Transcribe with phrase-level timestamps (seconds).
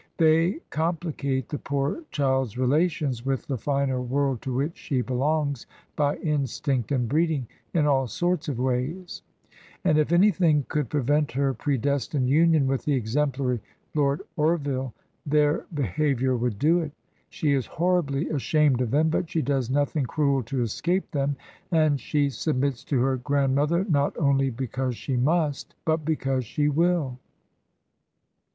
[0.17, 6.15] They compUcate the poor child's relations with the finer world to which she belongs by
[6.17, 9.21] instinct and breeding, in all sorts of ways;
[9.83, 13.59] and if an3^thing could prevent her predestined union with the exemplary
[13.93, 14.91] Lord Orville,
[15.23, 16.93] their behavior would do it.
[17.29, 21.35] She is horribly ashamed of them, but she does nothing cruel to escape them,
[21.71, 26.69] and she submits to her grandmother not only be cause she must, but because she
[26.69, 27.19] will.